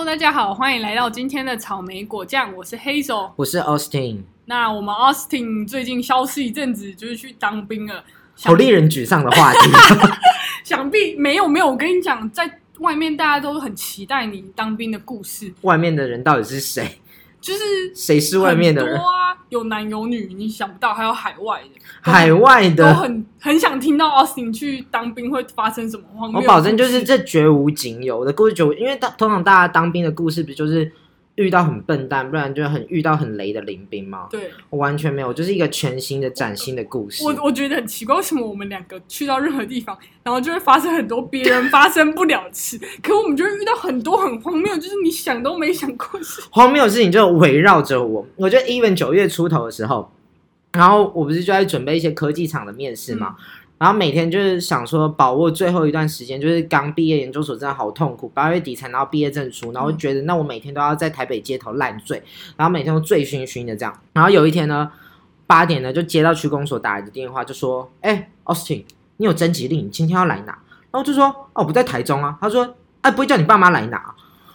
[0.00, 3.32] Hello，大家好，欢迎来到今天的草莓果酱，我是 Hazel。
[3.36, 8.02] 我是 Austin，那我们 Austin 最近消失一阵子，就是去当兵了。
[8.42, 9.58] 好令人沮丧的话题。
[10.64, 16.98] 想必没有没有，我跟你讲，在外面大家都很期待你当兵的故事，外面的人到底是谁？
[17.40, 17.60] 就是
[17.94, 18.96] 谁是外面的人？
[18.96, 19.04] 多？
[19.04, 22.76] 啊，有男有女，你想不到，还有海外的，海外的？
[22.76, 30.92] 都的，很很想听到 Austin 去当兵会发生什么荒谬我保证就是这绝无仅有的故事，就因为当通常大家当兵的故事不就是
[31.40, 34.28] 遇到很笨蛋，不然就很遇到很雷的林兵吗？
[34.30, 34.50] 对。
[34.68, 37.24] 我完全没有，就是一个全新的崭新的故事。
[37.24, 46.42] 我我觉得很奇怪，为什么我们两个去到任何地方，然后就会发生很多别人发生不了的事， 可我们就会遇到很多很荒谬，就是你想都没想过事。
[46.50, 48.26] 荒谬的事情就围绕着我。
[48.36, 50.12] 我觉得 even 九月出头的时候，
[50.72, 53.34] 然后我不是就在准备一些科技厂的面试嘛，
[53.80, 62.22] 然后每天就是想说把握最后一段时间，就是刚毕业研究所真的好痛苦，八月底才拿到毕业证书，然后觉得那我每天都要在台北街头烂醉，
[62.58, 64.00] 然后每天都醉醺醺的这样。
[64.12, 64.92] 然后有一天呢，
[65.46, 68.84] 八点呢就接到区公所打来的电话，就说：“哎、a u s t i n
[69.16, 70.58] 你有征集令，你今天要来拿。”
[70.92, 74.14] 然后就说：“哦，我不在台中啊。”他说：“哎、不会叫你爸妈来拿啊。”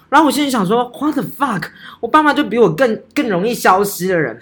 [0.10, 1.64] 然后我心里想说：“What the fuck？
[2.00, 4.40] 我爸妈就比我更更容易消失的人，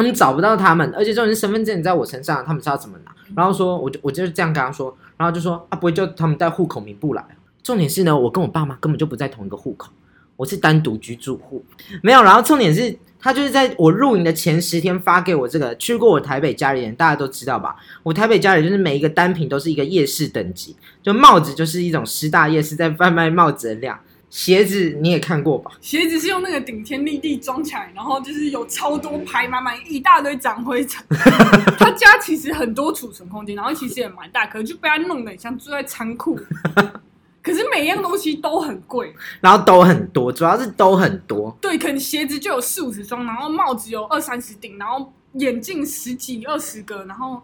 [0.00, 9.90] 他们找不到他们，而且这种身份证在我身上，他们知道怎么拿？”然后说，我就我就是这样跟他说，然后就说：“啊，不会就他们带户口名簿来啊。”重点是呢，我跟我爸妈根本就不在同一个户口，
[10.36, 11.62] 我是单独居住户，
[12.02, 12.22] 没有。
[12.22, 17.76] 然后重点是他就是在我入营的前十天发给我这个，去过我台北家里人大家都知道吧？
[18.02, 25.72] 我台北家里就是每一个单品都是一个夜市等级，就帽子就是一种师大夜市在贩卖帽子的量，鞋子你也看过吧？
[25.80, 31.04] 鞋子是用那个顶天立地装起来，然后就是有超多排满满一大堆长灰尘。
[31.76, 36.38] 他家其实很多储存空间，然后其实也蛮大，可能就被他弄得很像住在仓库。
[37.42, 41.56] 可是每一样东西都很贵，然后都很多，主要是都很多。
[41.60, 47.42] 对，可能鞋子就有四五十双，然后帽子有二三十顶，然后眼镜十几二十个，然后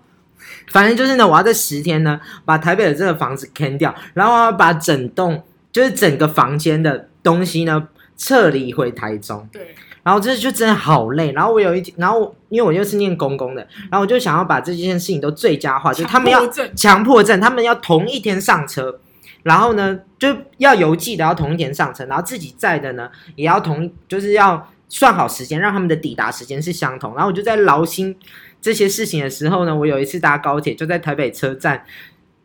[0.70, 5.42] 反正就是呢，我要在十天呢把台北的这个房子坑掉，然后我要把整栋
[5.76, 9.46] 就是整个房间的东西呢撤离回台中。
[9.52, 11.32] 对，然后这就真的好累。
[11.32, 13.60] 然后我有一天，然后因为我又是念公公的，
[13.90, 19.00] 然后我就想要把这件事情都最佳化，就是他们要强迫症强迫症，他们要同一天上车，
[19.42, 27.14] 然后呢就要邮寄的要同一天上车，然后自己在的呢也要同，就是要算好时间，让他们的抵达时间是相同。
[27.14, 28.16] 然后我就在劳心
[28.62, 31.84] 这些事情的时候呢，我有一次搭高铁，就在台北车站。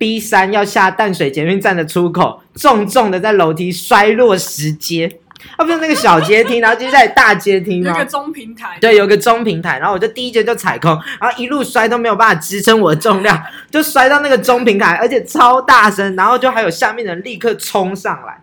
[0.01, 5.19] B 三要下淡水捷运站的出口，重重的在楼梯摔落石阶，
[5.57, 7.91] 啊，不是那个小阶梯，然后接下来大阶梯吗？
[7.91, 7.97] 有？
[7.99, 13.39] 个中平台，对，有个中平台，然后我就第一节就踩空，然后一路摔都没有办法支撑我的重量，
[13.69, 18.41] 就摔到那个中平台，而且超大声，然后就还有下面的人立刻冲上来，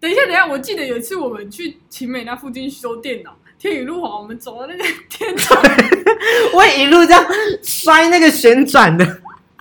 [0.00, 5.62] 等一下，等一下，我记得有一次我们去晴美那附近修电脑，天宇路滑，我们走到那个天窗，
[6.56, 7.22] 我也一路这样
[7.62, 9.04] 摔那个旋转的，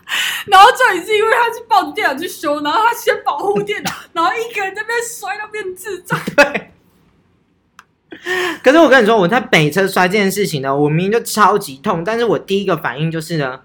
[0.48, 6.20] 然后这里是因为他去抱着电脑去修，然后他先保护电脑， 然后一个人在那边摔到变智障。
[6.36, 6.72] 对
[8.64, 13.60] 可是我跟你说，我在北车摔这件事情呢，我明明就超级痛，但是我第一个反应就是呢，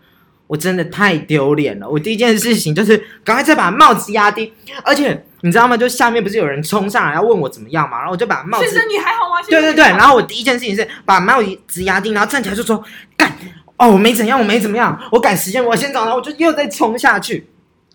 [0.49, 1.89] 我真的太丢脸了。
[1.89, 4.53] 我第一件事情就是赶快再把帽子压低，
[4.85, 5.77] 而且你知道吗？
[5.77, 9.41] 就下面不是有人冲上来要问我怎么样嘛，然后我就把帽子先生，你还好吗？
[9.41, 12.83] 先对对对，然后我第一件事情是把帽子压低，然后站起来就说
[13.17, 13.33] 干
[13.81, 17.49] 哦，我没怎样，我没怎么样，我赶时间，我先走，然后我就又再冲下去，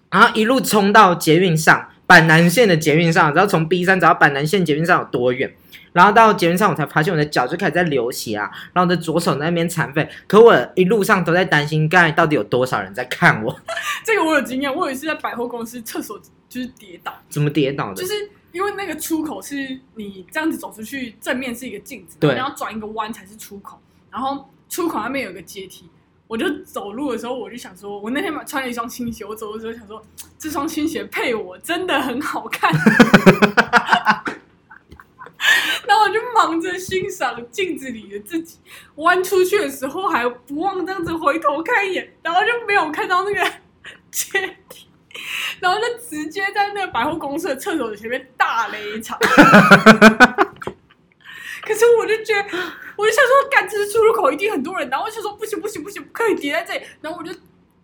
[0.09, 5.56] 然后一路冲到捷运上，板南线的捷运上，然后从 B 站走到板南线捷运上有多远？
[5.94, 13.56] 然后到捷运上，我才发现我的脚就开始在流血啊，然后我的左手在那边残废，可我一路上都在担心，刚才到底有多少人在看我，
[14.03, 16.19] 这个我有经验，我有一次在百货公司厕所
[16.50, 17.96] 就是跌倒，怎么跌倒的？
[18.02, 18.13] 就是
[18.52, 23.79] 因为那个出口是你这样子走出去，正面是一个镜子，对然后转一个弯才是出口，
[24.12, 25.89] 然后出口那边有个阶梯。
[26.27, 30.05] 我就走路的时候，我就想说，我那天穿了一双新鞋，我走的时候想说，
[30.37, 32.69] 这双新鞋配我真的很好看。
[35.87, 38.57] 然后我就忙着欣赏镜子里的自己，
[38.95, 43.41] 弯出去的时候还不忘这样子回头看一眼，然后就没有看到那个
[44.11, 44.87] 阶梯，
[45.59, 49.17] 然后就直接在那个百货公司的厕所前面大雷一场。
[51.61, 52.49] 可是我就觉得，
[52.97, 57.31] 我就想说，干这是出入口一定很多人，然后我就说不行不行不行，不可以叠在这里，然后我就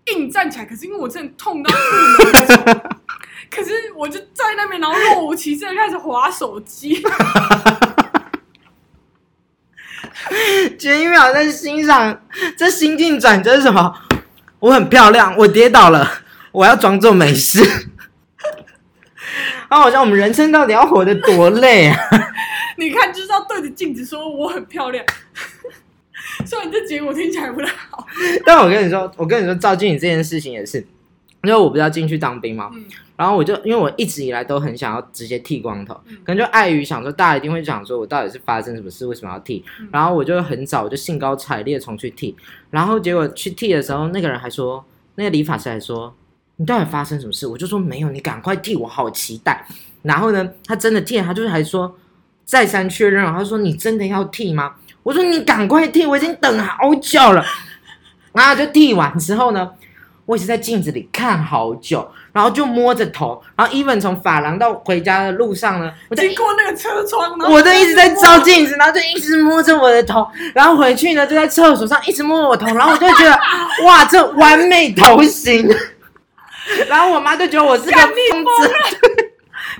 [0.05, 2.81] 硬站起来，可是因为我真的痛到不能，
[3.49, 7.03] 可是我就在那边，然后若无其事的开始划手机。
[10.79, 12.21] 前一秒在欣赏
[12.57, 13.93] 这心境转折是什么？
[14.59, 16.07] 我很漂亮，我跌倒了，
[16.51, 17.61] 我要装作没事。
[19.67, 21.97] 啊，好像我们人生到底要活得多累啊！
[22.81, 25.05] 你看，就是要对着镜子说我很漂亮。
[26.45, 28.05] 虽然这结果听起来不太好，
[28.45, 30.77] 但我跟你说，我跟你说，照镜子这件事情也是，
[31.43, 32.85] 因为我不是要进去当兵嘛，嗯
[33.17, 39.63] 然后我就因为我一直以来都很想要直接剃光头，嗯可能就碍于想说大家一定会想说我到底是发生什么事，为什么要剃？
[39.79, 42.35] 嗯然后我就很早我就兴高采烈从去剃，
[42.71, 44.83] 然后结果去剃的时候，那个人还说，
[45.15, 46.15] 那个理发师还说
[46.55, 47.45] 你到底发生什么事？
[47.45, 49.65] 我就说没有，你赶快剃，我好期待。
[50.03, 51.95] 然后呢，他真的剃了，他就是还说
[52.51, 54.73] 再三确认了，他说你真的要剃吗？
[55.03, 57.41] 我说你赶快剃，我已经等好久了。
[58.33, 59.71] 然后就剃完之后呢，
[60.25, 73.31] 我一直在镜子里看好久，然后就摸着头，然后 even 从发廊到回家的路上呢，我就经过那个车窗，然后我都一直在照镜子，然后就一直摸着我的头，然后回去呢就在厕所上一直摸我头，然后我就觉得
[73.85, 75.73] 哇，这完美头型。
[76.89, 78.73] 然后我妈就觉得我是个疯子，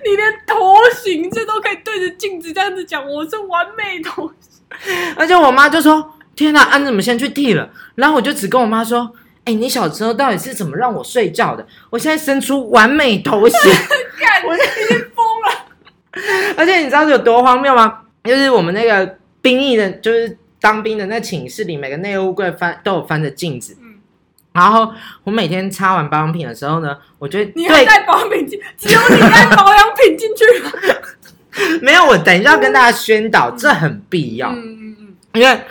[0.04, 4.62] 你连头型这都可以对着镜子这样子讲，我是完美头型。
[5.16, 9.12] 而且我妈就说：“天哪，安怎么先去剃了？”然后我就只跟我妈说
[9.46, 11.66] ：“哎、你小时候到底是怎么让我睡觉的？
[11.90, 13.60] 我现在生出完美头型。
[14.20, 15.66] ”干，我已经疯了。
[16.58, 18.00] 而且你知道有多荒谬吗？
[18.24, 23.76] 就是我们那个兵役的，就是当兵的那寝室里，每个内务柜翻都有翻着镜子。
[24.54, 24.92] 嗯然后
[25.24, 30.72] 我每天擦完保养品的时候呢，我觉得你还带保养品进，只有你带保养品进去了。
[31.82, 35.62] 没有我等一下要跟大家宣导，这很必要，嗯嗯嗯因为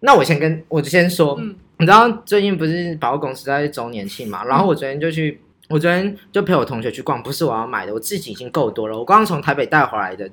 [0.00, 4.44] 那我先跟我就先说，嗯你知道最近不是百货公司在周年庆嘛？
[4.44, 10.28] 然后我昨天就去，我昨天就陪我同学去逛，不是我要买的，我自己已经够多了，我刚刚从台北带回来的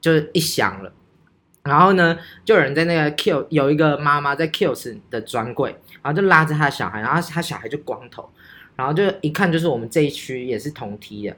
[0.00, 0.92] 就是一箱了。
[1.64, 8.28] 然后呢，就有人在那个 Q 有一个妈妈在 Kills 的专柜，然后就拉着她的小孩，然后她小孩就光头，
[8.76, 11.36] 然后就一看就是我们这一区也是同梯的，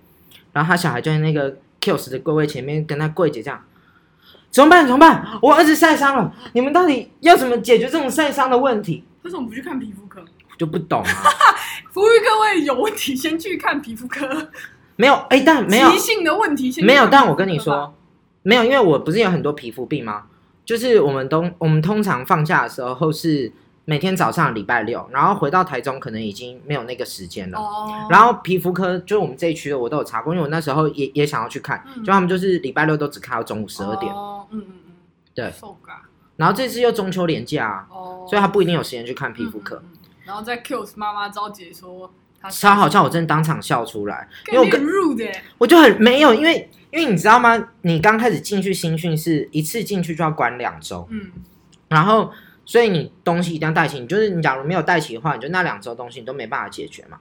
[0.53, 3.63] 然后他小孩就在那个 Kills 的柜位前面跟他柜姐这样。
[4.51, 4.87] 怎么办？
[4.87, 5.27] 怎么办？
[5.43, 9.03] 我儿子晒伤了，你们到底要怎么解决这种晒伤的问题？
[9.23, 10.21] 为什么不去看皮肤科？
[10.21, 11.09] 我就不懂啊。
[11.91, 14.49] 服务各位有问题，先去看皮肤科。
[14.95, 17.93] 没有，哎，但没有急性的问题先没有，但我跟你说，
[18.45, 20.27] 没有，因为我不是有很多皮肤病吗？
[20.65, 23.53] 就是我们都我们通常放假的时候是
[23.85, 27.59] 每天早上礼拜六，然后回到台中可能已经没有那个时间了。
[27.59, 34.93] 哦，然后皮肤科就是我们这一区的，我都有查过，因为我那时候也也想要去看，嗯就他们就是礼拜六都只开到中午十二点，哦，嗯嗯嗯，
[35.35, 35.53] 对
[36.37, 39.77] 然后这次又中秋连假啊，哦，所以他不一定有时间去看皮肤科。
[39.77, 39.85] 嗯。
[39.85, 44.83] 嗯嗯然后在 Kills 妈妈招姐说她超好笑，我真的当场笑出来，因为我跟
[45.59, 47.69] 我就很没有，因为因为你知道吗？
[47.83, 51.31] 你刚开始进去新训是一次进去就要关两周，嗯，
[51.89, 52.31] 然后
[52.65, 54.01] 所以你东西一定要带齐。
[54.01, 57.19] 你就是你假如没有带齐的话，你就那两周东西你都没办法解决嘛。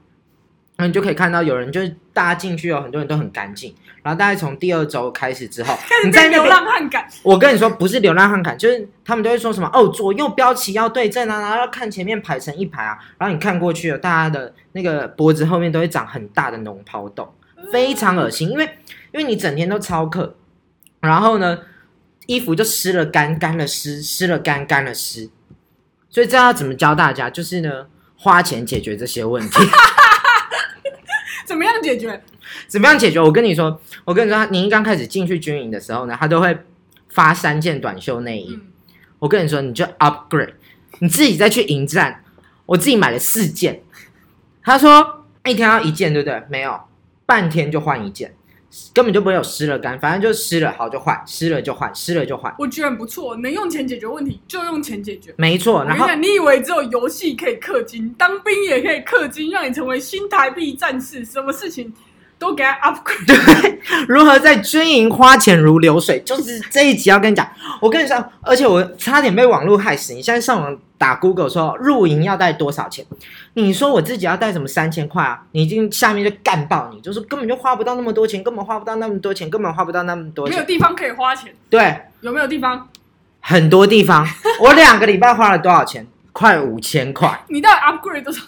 [0.77, 17.33] 那你就可以看到有人就是大家进去有很多人都很干净，然后大概从第二周开始之后 你在流浪汉感，我跟你说，不是流浪汉感，就是他们都会说什么哦，左右标旗要对正啊，然后要看前面排成一排啊，然后你看过去了，大家的那个脖子后面都会长很大的脓疱痘，
[17.71, 18.65] 非常恶心，因为
[19.11, 20.35] 因为你整天都超课，
[21.01, 21.59] 然后呢，
[22.25, 25.29] 衣服就湿了干，干了湿，湿了干，干了湿，
[26.09, 27.29] 所以这要怎么教大家？
[27.29, 27.85] 就是呢，
[28.17, 29.59] 花钱解决这些问题。
[31.45, 32.21] 怎么样解决？
[32.67, 33.19] 怎么样解决？
[33.19, 36.57] 我跟你说，我跟你说，你一刚开始进去军营的时候呢，他都会
[37.09, 38.53] 发三件短袖内衣。
[38.53, 38.61] 嗯，
[39.19, 40.53] 我跟你说，你就 upgrade，
[40.99, 42.23] 你自己再去迎战。
[42.65, 43.81] 我自己买了四件，
[44.63, 46.41] 他说一天要一件，对不对？
[46.49, 46.79] 没有，
[47.25, 48.33] 半天就换一件，
[48.93, 55.33] 根本就不会有湿了干，反正就湿了好就换，湿了就换，湿了就换，我觉得很不错，能用钱解决问题就用钱解决。
[55.37, 55.83] 没错。
[55.83, 61.93] 然后你以为只有游戏可以氪金，当兵也可以氪金，让你成为新台币战士，什么事情
[62.39, 63.27] 都给他 upgrade。
[63.61, 67.47] 对如何在军营花钱如流水，就是这一集要跟你讲。
[67.81, 70.13] 我跟你说，而且我差点被网络害死。
[70.13, 73.05] 你现在上网打 Google 说露营要带多少钱，
[73.55, 75.43] 你说我自己要带什么三千块啊？
[75.51, 80.55] 你已经下面就干爆你，就是根本就花不到那么多钱，根本花不到那么多钱，根本花不到那么多钱。
[80.55, 82.87] 没有地方可以花钱，对，有没有地方？
[83.41, 84.25] 很多地方，
[84.63, 86.07] 我两个礼拜花了多少钱？
[86.31, 87.43] 快五千块。
[87.49, 88.41] 你到底 upgrade 多少？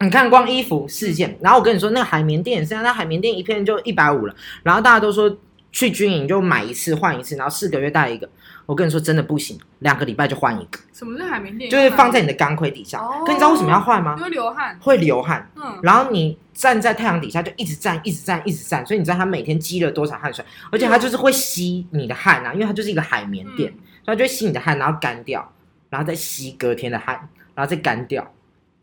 [0.00, 4.34] 你看，光衣服四件，然后我跟你说，那个海绵垫也是啊，那海绵垫一片就一百五了。
[4.62, 5.34] 然后大家都说
[5.72, 8.28] 去军营就买一次换一次，然后四个月带一个。
[8.66, 11.70] 我跟你说，真的不行，两个礼拜就换一个，什么是海绵垫？
[11.70, 12.98] 就是放在你的钢盔底下。
[12.98, 14.22] 哦可你知道为什么要换吗你？
[14.22, 14.78] 会流汗。
[14.80, 25.52] 会流汗，嗯，然后你站在太阳底下就一直站，一直站，一直站，所以你知道它每天积了多少汗水，而且它就是会吸你的汗啊，因为它就是一个海绵垫，嗯所以它就会吸你的汗，然后干掉，
[25.90, 28.26] 然后再吸隔天的汗，然后再干掉。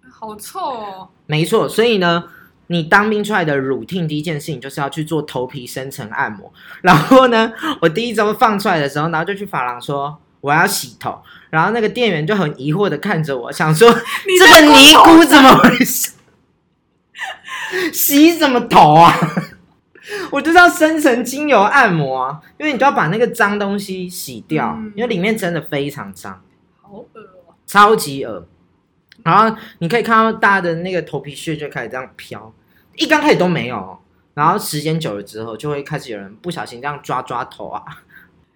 [0.10, 1.10] 好臭哦。
[1.26, 2.24] 没错，所以呢，
[2.72, 6.52] 你当兵出来的 routine 第一件事情就是要去做头皮深层按摩。
[6.82, 7.52] 然后呢，
[7.82, 16.14] 我第一周放出来的时候，然后就去发廊说我要洗头，然后那个店员就很疑惑的看着我，想说你这在个尼姑怎么回事？
[17.94, 19.14] 洗什么头啊？
[20.32, 26.42] 我就是要深层精油按摩啊，因为你都要把那个脏东西洗掉，嗯因为里面真的非常脏。
[26.82, 28.48] 好恶哦、超级恶。
[29.24, 32.52] 然后你可以看到大家的那个头皮屑就开始这样飘，
[32.98, 34.00] 一刚开始都没有哦，
[34.34, 37.84] 然后时间久了之后，就会开始有人不小心这样抓抓头啊。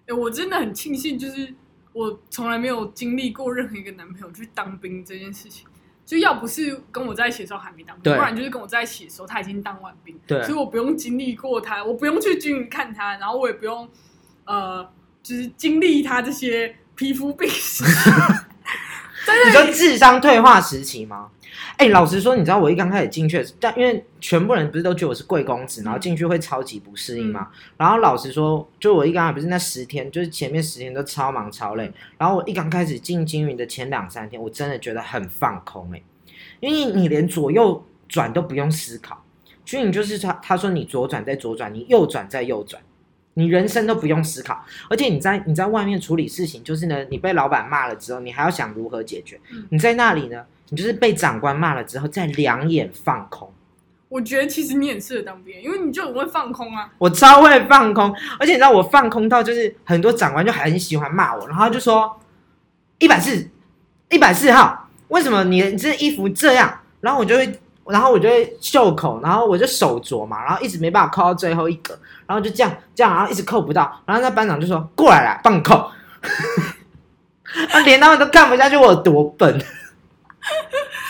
[0.06, 1.54] 哎、我真的很庆幸，就是
[1.92, 5.66] 我从来没有经历过任何一个男朋友去当兵这件事情。
[6.04, 13.88] 就要不是跟我在一起的时候还没当兵，不然就是跟我在一起的时候他已经当完兵，对所以我不用经历过他，我不用去军营看他，然后我也不用
[14.44, 14.88] 呃，
[15.20, 17.82] 就是经历他这些皮肤病史。
[19.44, 21.28] 你说智商退化时期吗？
[21.78, 27.48] 哎、老实说，你知道我一刚开始进去但因为全部人不是都觉得我是贵公子，然后进去会超级不适应嘛。
[27.76, 31.90] 然后老实说，就我一刚开始不是那十天，就是前面十天都超忙超累。
[32.18, 36.02] 然后我一刚开始进金云的前两三天，我真的觉得很放空哎、
[36.60, 39.22] 因为你连左右转都不用思考，
[39.64, 42.80] 军营就是他他说你左转再左转，你右转再右转。
[43.38, 49.38] 你人生都不用思考，而且你在你在外面处理事情，就是呢，你被老板骂了之后，你还要想如何解决。
[49.52, 53.52] 嗯你在那里呢，你就是被长官骂了之后，再两眼放空。
[54.08, 56.90] 我觉得其实你很适合当兵，因为你就很会放空啊。
[56.96, 62.18] 我超会放空，而且你知道我放空到就是很多长官就很喜欢骂我，然后就说
[62.98, 63.50] 一百四
[64.08, 66.80] 一百四号，为什么你你这衣服这样？
[67.02, 75.74] 然后我就会，然后我就会袖口，然后我就手镯嘛，然后一直没办法扣到最后一格，然后就这样这样，然后一直扣不到，然后那班长就说过来啦，帮你扣。
[77.70, 79.58] 啊，连他们都看不下去我有多笨。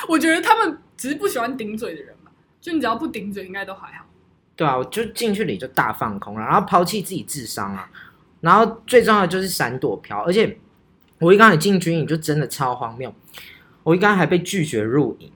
[0.08, 2.30] 我觉得他们只是不喜欢顶嘴的人吧，
[2.60, 4.04] 就你只要不顶嘴，应该都还好。
[4.54, 7.90] 对啊，我就进去里就大放空了，然后抛弃自己智商啊，
[8.40, 10.58] 然后最重要的就是闪躲飘，而且
[11.18, 13.12] 我一刚才进军营就真的超荒谬，
[13.82, 15.30] 我一刚才还被拒绝入营，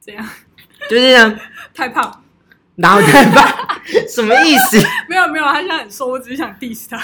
[0.00, 0.26] 这样
[0.90, 1.38] 就是呢，
[1.72, 2.24] 太胖，
[2.74, 3.46] 然后太胖
[4.08, 4.76] 什么意思？
[5.08, 7.00] 没有没有，他现在很瘦，我只是想 diss 他。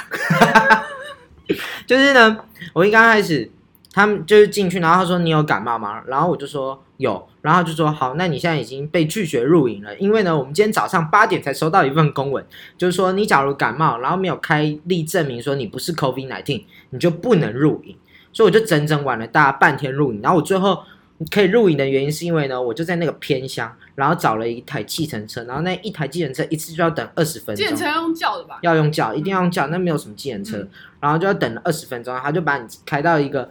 [1.87, 2.37] 就是呢，
[2.73, 3.49] 我一刚开始
[3.93, 6.02] 他们就是进去，然后他说你有感冒吗？
[6.09, 12.45] 然后我就说有，然后他就说好，那你现在已经被拒绝入营了，因为呢，我们今天早上八点才收到一份公文，
[12.76, 17.97] 就是说你假如感冒，然后没有开立证明说你不是 COVID nineteen，你就不能入营。
[18.33, 20.83] 所以我就整整晚了大概半天入营，然后我最后
[21.30, 27.76] 可以入营的原因是因为呢，我就在那个偏乡，然后找了一台计程车，然后那一台计程车一次就要等二十分钟计程。
[27.76, 28.58] 车要用叫的吧？
[28.62, 30.70] 要用叫，一定要用叫，那没有什么计程车，嗯
[31.00, 33.50] 然后就要等了二十分钟，他就把你开到一个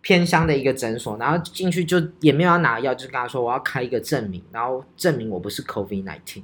[0.00, 6.42] 偏乡的一个诊所，然后进去就也没有要拿药，就是跟他说我要开一个证明，然后证明我不是 COVID nineteen，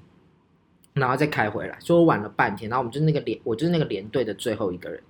[0.94, 5.02] 然后再开回来，所以我晚了半天，然后我们就那个连，我就是那个连队的最后一个人，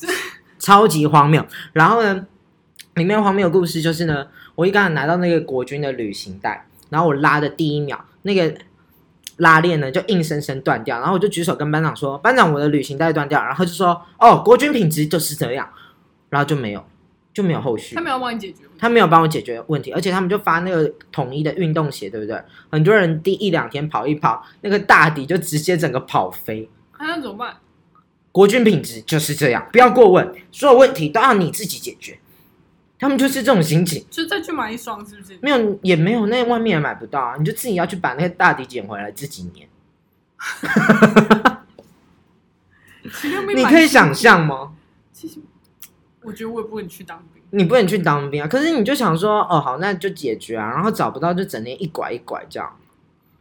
[0.58, 1.44] 超级荒谬。
[1.72, 2.26] 然后呢，
[2.94, 8.54] 里面荒谬的故事就是呢，我一刚才拿到那个国军的旅行袋，然后我拉的第一秒，那个
[9.36, 15.68] 拉链呢就硬生生断掉，然后我就举手跟班长说：“班长，我的旅行袋断掉。”然后就说：“哦，国军品质就是这样。”
[16.28, 16.84] 然后就没有，
[17.32, 18.00] 就没有后续他。
[18.00, 18.58] 没有帮你解决。
[18.78, 22.36] 他没有帮我解决问题，而且他们就发那个统一的运动鞋，对不对？
[22.70, 26.68] 很多人第一两天跑一跑，那个大底就直接整个跑飞。
[26.98, 27.56] 那那怎么办？
[28.32, 32.18] 国军品质就是这样，不要过问，所有问题都要你自己解决。
[33.02, 35.36] 他们就是这种心情，就再去买一双，是不是？
[35.42, 39.66] 没有也没有，那外面也买不到啊，你就自己要去把那个大底捡回来，自己粘。
[43.56, 44.74] 你可以想象吗？
[45.12, 45.40] 其实
[46.22, 47.42] 我觉得我也不能去当兵。
[47.50, 52.78] 你不能去当兵啊，可是你就想说，哦，好，那就解决啊，然后找不到就整天一拐一拐这样，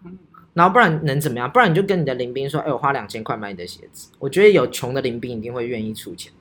[0.04, 0.18] 嗯
[0.54, 1.48] 然后不然能怎么样？
[1.50, 4.10] 不然你就跟你的林兵说，哎，我花两千块买你的鞋子。
[4.18, 6.34] 我觉得有穷的林兵一定会愿意出钱。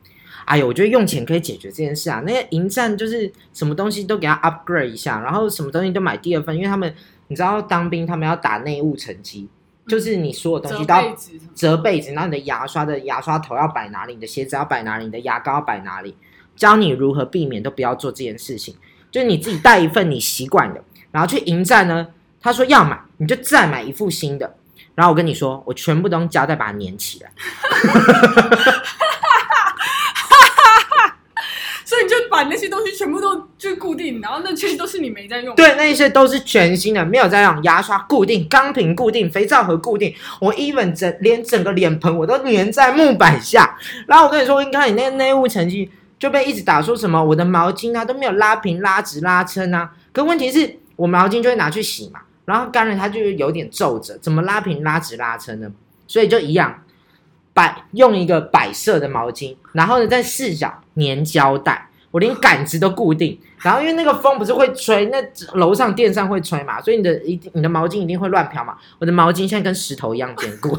[0.45, 2.21] 哎呦，我觉得用钱可以解决这件事啊。
[2.27, 6.95] 那个营站就是什么东西都给他 upgrade 一下，然后什么东西都买第二份，因为他们
[7.29, 9.49] 你知道当兵他们要打内务成绩，
[9.87, 11.17] 就是你所有东西都要
[11.55, 16.17] 折被子，然后你的牙刷的牙刷头要摆哪里，你的鞋子要摆哪里，你的牙膏要摆哪里，
[16.57, 18.75] 教你如何避免都不要做这件事情。
[19.11, 22.09] 就是你自己带一份你习惯的，然后去营战呢，
[22.41, 24.57] 他说要买，你就再买一副新的。
[24.95, 27.31] 然后我跟你说，我全部都用胶带把它粘起来。
[32.03, 40.15] 你就把那些东西全部都就固定，然后那些都是你没在用。，对，那些都是全新的，没有再用牙刷固定、钢瓶固定、肥皂盒固定。
[40.41, 43.77] 我 even 整连整个脸盆我都粘在木板下。
[44.07, 49.91] 然后我跟你说，你看你那个内务成绩就被一直打说什么我的毛巾啊都没有拉平、拉直、拉撑啊。
[50.13, 55.71] 可问题是我毛巾就会拿去洗嘛，然后干了它就有点皱褶，怎么拉平、拉直、拉撑呢？
[56.07, 56.83] 所以就一样，
[57.53, 63.39] 摆用一个摆设的毛巾，然后呢在四角粘胶带，我连杆子都固定。
[63.59, 65.23] 然后因为那个风不是会吹，那
[65.55, 68.77] 楼上电扇会吹嘛，所以你的一定你的毛巾一定会乱飘嘛。
[68.99, 70.79] 我的毛巾现在跟石头一样坚固，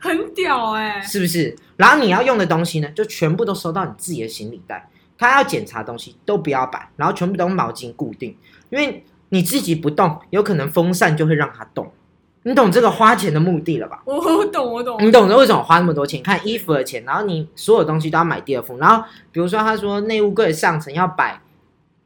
[0.00, 1.56] 很屌哎、 是不是？
[1.76, 4.88] 然后你要用的东西呢，就全部都收到你自己的行李袋。
[5.18, 8.34] 他要检查东西都不要摆，然后全部都用毛巾固定，
[8.70, 11.92] 因为你自己不动，有可能风扇就会让它动。
[12.42, 14.02] 你懂这个花钱的目的了吧？
[14.06, 16.22] 我我懂我懂，你懂得为什么花那么多钱？
[16.22, 18.78] 看衣服的钱，然后你所有东西都要买第二副。
[18.78, 21.38] 然后比如说他说内务柜上层要摆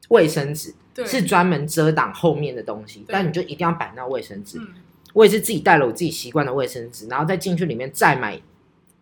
[0.09, 0.73] 卫生纸，
[1.05, 4.57] 是专门遮挡后面的东西，但你就一定要摆那卫生纸。
[4.59, 4.67] 嗯，
[5.13, 8.41] 我也是自己带了我自己习惯的卫生纸，然后再进去里面再买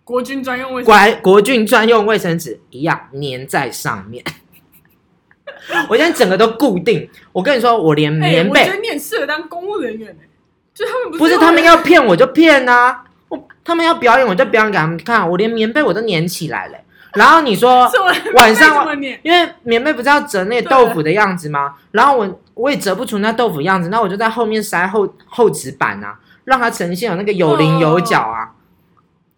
[0.03, 4.23] 国军专用卫生国国军专用卫生纸，一样粘在上面。
[5.89, 7.09] 我现在整个都固定。
[7.31, 10.27] 我跟你说，我连哎、棉被、我觉得你很适合当公务人员哎、
[10.73, 16.77] 就他们不不是是他们要骗我就骗啊，我他们要表演我就表演给他们看，我连棉被我都粘起来了。
[17.13, 17.87] 然后你说
[18.33, 18.87] 晚上？
[19.21, 21.75] 因为棉被不是要折那个豆腐的样子吗？
[21.91, 28.51] 然后我我也折不出那豆腐样子，那我就在后面塞厚厚纸板啊，让它呈现有那个有棱有角啊。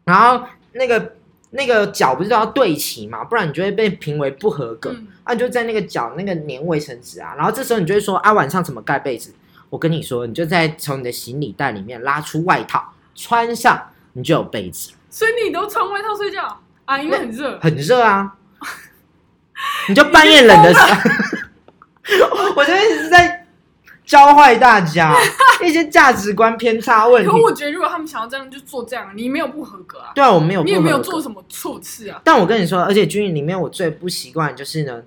[0.05, 1.15] 然后那个
[1.51, 4.91] 那个角不是都要对齐嘛，不然你就会被评为不合格。
[4.91, 9.33] 嗯，啊，你就在那个角那个粘卫生纸啊，然后这时候你就会说啊，晚上怎么盖被子？
[9.75, 16.97] 我跟你说，你就在从你的行李袋里面拉出外套穿上，你就有被子，所以你都穿外套睡觉啊？
[16.97, 17.59] 因为很热。
[17.59, 18.35] 很热啊。
[19.89, 23.45] 你就半夜冷的时候， 我这边是在
[24.05, 25.13] 教坏大家
[25.61, 27.35] 一些价值观偏差问题可。
[27.35, 32.21] 我觉得，如果他们想要这样，就做这样，你没有不合格啊，对啊，我没有不你也没有做什么错事啊。
[32.23, 35.03] 但我跟你说，而且军营里面我最不习惯就是呢，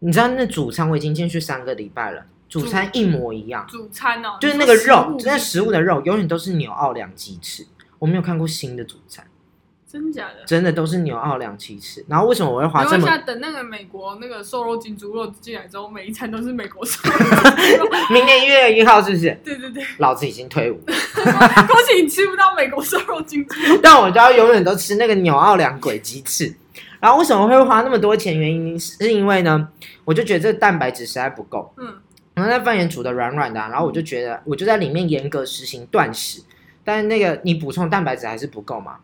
[0.00, 7.66] 你知道那主餐我已经进去三个礼拜了，主餐一模一样，主餐哦，就是那个肉，食物那食物的肉永远都是牛奥良鸡翅。
[7.98, 9.26] 我没有看过新的主餐，
[9.90, 10.44] 真假的？
[10.44, 12.04] 真的都是牛奥良鸡翅。
[12.08, 13.18] 然后为什么我会花这么？
[13.26, 17.90] 等那个美国那个瘦肉精猪肉进来之后，每一餐都是美国瘦肉精。
[18.14, 19.36] 明年一月一号是不是？
[19.42, 20.94] 对对对，老子已经退伍了，
[21.66, 23.78] 恭喜你吃不到美国瘦肉精猪肉。
[23.82, 26.54] 但我就要永远都吃那个牛奥良鬼鸡翅。
[27.00, 28.38] 然后为什么会花那么多钱？
[28.38, 29.68] 原因是因为呢，
[30.04, 31.72] 我就觉得这个蛋白质实在不够。
[31.78, 31.94] 嗯，
[32.36, 36.42] 然后那饭也煮的软软的啊、然后我就觉得，我就在里面严格实行断食，
[36.84, 38.98] 但是那个你补充蛋白质还是不够嘛，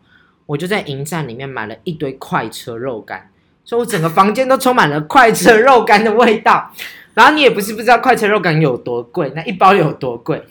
[0.44, 3.30] 我就在营站里面买了一堆快车肉干，
[3.64, 6.70] 所以我整个房间都充满了快车肉干的味道。
[7.14, 10.46] 然后你也不是不知道快车肉干有多贵，那一包有多贵？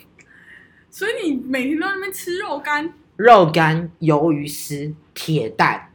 [0.90, 5.90] 所以你每天都在那边吃肉干，肉干、鱿鱼丝、铁蛋，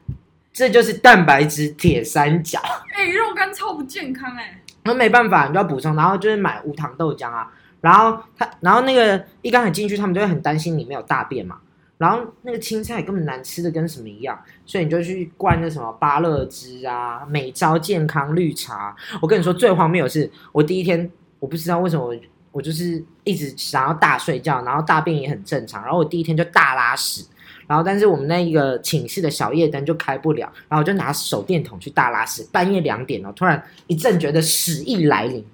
[0.53, 2.61] 这就是蛋白质铁三角。
[2.95, 11.59] 哎、肉干超不健康哎、那没办法，你就要补充，然后就是买无糖豆浆啊，然后他，然后那个一刚才进去，他们就会很担心里面有大便嘛，
[11.99, 18.95] 然后那个青菜根本难吃的跟什么一样，所以你就去灌那什么芭乐汁啊、美招健康绿茶。
[19.21, 22.15] 我跟你说，最荒谬的是，我第一天我不知道为什么我
[22.53, 27.25] 我就是一直想要大睡觉，然后大便也很正常，然后我第一天就大拉屎。
[27.67, 32.47] 然后，但是我们那一个寝室的小夜灯就开不了，然后我就拿手电筒去大拉屎。
[32.53, 35.45] 半夜两点哦，突然一阵觉得屎意来临，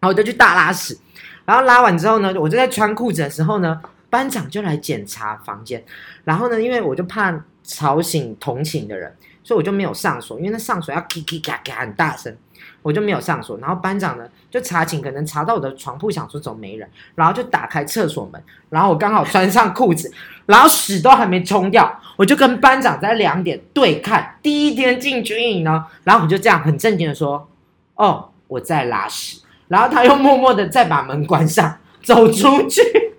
[0.00, 0.98] 然后我就去大拉屎。
[1.44, 3.80] 然后拉完之后呢，我就在穿裤子的时候呢，
[4.10, 5.82] 班长就来检查房间。
[6.24, 7.30] 然后呢，因为我就怕
[7.66, 12.34] 吵醒同寝的人，所以我就没有上锁，因为那上锁要叽叽嘎嘎很大声，
[12.80, 13.58] 我就没有上锁。
[13.58, 20.12] 然后班长呢就查寝，可能查到我的床铺，想说怎么没人，然后就打开厕所门，然后我刚好穿上裤子，
[20.46, 24.38] 然后屎都还没冲掉，我就跟班长在两点对看。
[24.40, 27.48] 第一天进军营呢，然后我就这样很正经的说
[27.96, 32.82] ：“哦，我在拉屎。”然后他又默默的再把门关上，走出去。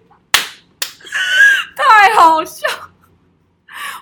[1.76, 2.66] 太好笑。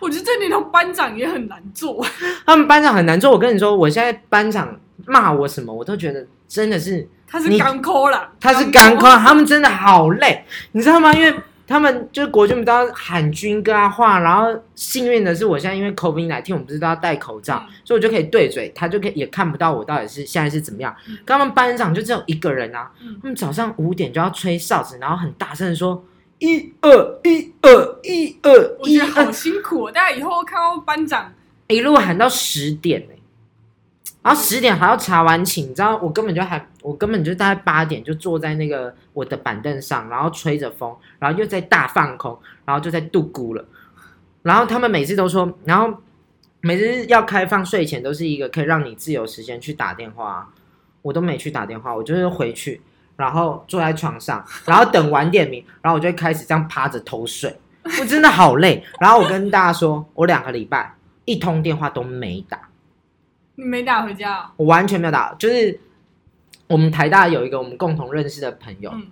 [0.01, 2.05] 我觉得这里头班长也很难做，
[2.45, 3.31] 他们班长很难做。
[3.31, 11.13] 我跟你说，我现在班长骂我什么，我都觉得真的是他是你干抠了，他是干抠，他们真的好累，你知道吗？
[11.13, 11.33] 因为
[11.67, 20.95] 他们就是国军，不都要喊军歌啊话，然后幸运的是，我现在因为 COVID 1 9我们不是都要戴口罩，嗯所以我就可以对嘴，他就可以也看不到我到底是现在是怎么样。
[21.09, 26.03] 嗯他们班长就只有一个人啊，嗯他们早上五点就要吹哨子，然后很大声的说
[26.39, 29.91] 一二一二一二一我觉得好，辛苦、哦。
[29.91, 31.33] 大家以后看到班长，
[31.67, 33.13] 一路喊到十点呢、
[34.21, 43.63] 然后十点还要查完寝，你知道我根本就还，我根本就大概八点就坐在那个我的板凳上，然后吹着风，然后又在大放空，然后就在度孤了。
[44.41, 45.97] 然后他们每次都说，然后
[46.61, 50.49] 每次要开放睡前都是一个可以让你自由时间去打电话啊、
[51.01, 52.81] 我都没去打电话，我就是回去，
[53.15, 58.83] 然后坐在床上， 然后等晚点名，然后我就会开始这样趴着偷睡，我真的好累。
[58.99, 62.69] 然后我跟大家说，我两个礼拜一通电话都没打，
[63.55, 64.51] 你没打回家、哦？
[64.57, 65.79] 我完全没有打，就是
[66.67, 69.07] 我们台大有一个我们共同认识的朋友，嗯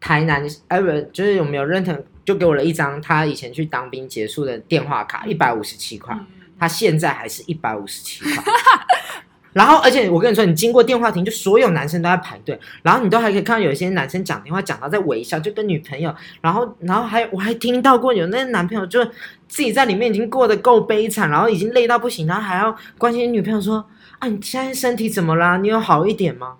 [0.00, 6.14] 台南哎不就是我们有认同，就给我了一张他以前去当兵结束的电话卡，一百五十七块。
[6.18, 6.26] 嗯，
[6.58, 8.42] 他现在还是一百五十七块。
[9.52, 19.04] 然后，而且我跟你说，你经过电话亭，就所有男生都在排队，然后你都还可以看到有一些男生讲电话讲到在微笑，就跟女朋友，然后，然后还我还听到过有那些男朋友就
[19.48, 23.84] 自己在里面已经过得够悲惨，然后已经累到不行，然后还要关心女朋友说
[24.18, 25.56] 啊，你现在身体怎么啦？
[25.56, 26.54] 你有好一点吗？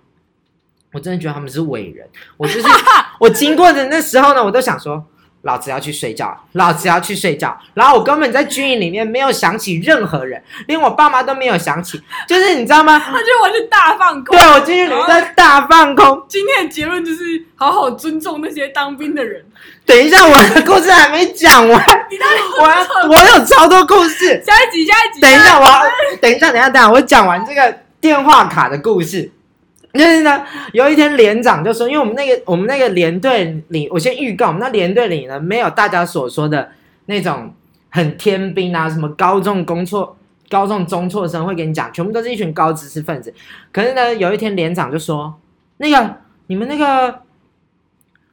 [0.93, 2.67] 我真的觉得他们是伟人，我就是
[3.17, 5.01] 我经过的那时候呢，我都想说，
[5.43, 7.57] 老子要去睡觉，老子要去睡觉。
[7.73, 12.99] 然后我根本在军营里面没有想起任何人，连我爸妈都没有想起，就是你知道吗？
[13.03, 14.37] 他就完全大放空。
[14.37, 16.23] 对我军营里面在大放空。
[16.27, 17.23] 今天的结论就是
[17.55, 19.43] 好好尊重那些当兵的人。
[19.85, 24.41] 等一下，我的故事还没讲完，你到底我要我有超多故事。
[24.45, 25.21] 下一集，下一集。
[25.21, 25.81] 等一下，我要
[26.21, 29.31] 等一下，等一下，等一下，我讲完这个电话卡的故事。
[29.97, 36.69] 就是呢，有一天连长就说，因为我们那个我们那个连队里，我先预告，那连队里呢没有大家所说的
[37.07, 37.53] 那种
[37.89, 40.15] 很天兵啊，什么高中工错、
[40.49, 43.33] 高中中辍生会跟你讲，全部都是一群高知识分子。
[43.73, 45.33] 可是呢，有一天连长就说，
[45.77, 46.15] 那个
[46.47, 47.19] 你们那个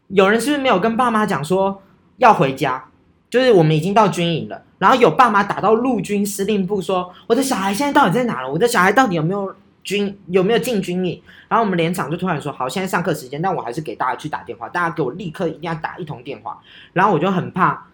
[0.09, 1.83] 有人是不是没有跟爸妈讲说
[2.19, 2.85] 要回家？
[3.31, 8.51] 就是我们已经到军营了，然后有爸妈打到陆军司令部说，我的小孩现在到底在哪了？
[8.51, 9.55] 我的小孩到底有没有
[9.89, 11.23] 军有没有进军营？
[11.49, 16.59] 然后我们连长就突然说，好，现在上课时间，但我还是给大家去打电话，大家给我立刻一定要打一通电话。
[16.93, 17.87] 然后我就很怕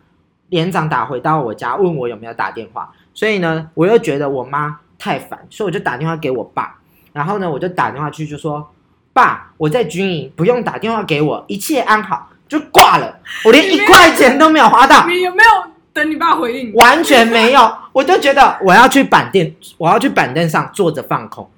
[0.49, 6.77] 连长打回到我家问我有没有打电话，所以呢，我又觉得我妈太烦，所以我就打电话给我爸。
[7.13, 8.69] 然后呢，我就打电话去就说，
[9.13, 12.31] 爸，我在军营，不用打电话给我，一切安好。
[12.47, 15.51] 就挂了，我连一块钱都没有花到，你有没有
[15.95, 16.75] 等你爸回应？
[16.75, 21.49] 完全没有，我就觉得我要去板凳，我要去板凳上坐着放空。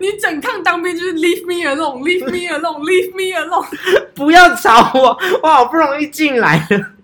[0.00, 3.66] 你整趟当兵就是 leave me alone，leave me alone，leave me alone。
[4.14, 6.86] 不要吵我，我好不容易进来了。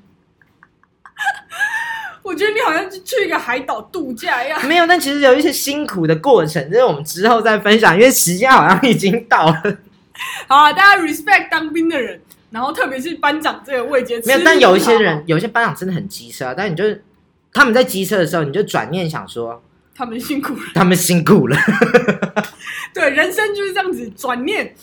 [2.23, 4.67] 我觉得你好像是去一个海岛度假一样。
[4.67, 9.63] 没有，但其实有一些辛苦的过程，这是我们之后再分享，因为时间好像已经到了。
[10.47, 14.21] 好啊，大家 respect 当兵的人，然后特别是班长这个位阶。
[14.27, 17.03] 没有，但有一些人，有一些班长真的很机车啊，但你就是
[17.53, 19.63] 他们在机车的时候，你就转念想说，
[20.01, 20.63] 他们辛苦了。
[20.75, 21.57] 他们辛苦了。
[22.95, 24.75] 对，人生就是这样子，转念，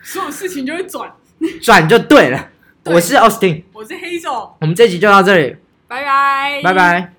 [0.00, 1.12] 所有事情就会转。
[1.60, 2.50] 转就对了。
[2.84, 5.56] 对我是 Austin，我是黑手，我们这集就到这里，
[5.88, 6.72] 拜拜，拜。
[6.72, 7.12] 拜。